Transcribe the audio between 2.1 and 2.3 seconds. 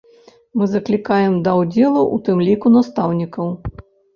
у